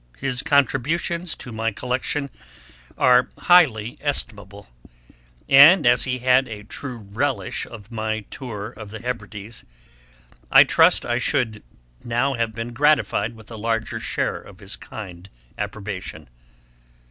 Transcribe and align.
His 0.17 0.41
contributions 0.41 1.35
to 1.35 1.51
my 1.51 1.71
Collection 1.71 2.31
are 2.97 3.29
highly 3.37 3.99
estimable; 4.01 4.67
and 5.47 5.85
as 5.85 6.05
he 6.05 6.17
had 6.17 6.47
a 6.47 6.63
true 6.63 6.97
relish 7.11 7.67
of 7.67 7.91
my 7.91 8.21
Tour 8.31 8.73
to 8.75 8.85
the 8.85 8.97
Hebrides, 8.97 9.63
I 10.51 10.63
trust 10.63 11.05
I 11.05 11.19
should 11.19 11.61
now 12.03 12.33
have 12.33 12.51
been 12.53 12.73
gratified 12.73 13.35
with 13.35 13.51
a 13.51 13.57
larger 13.57 13.99
share 13.99 14.41
of 14.41 14.59
his 14.59 14.75
kind 14.75 15.29
approbation. 15.55 16.27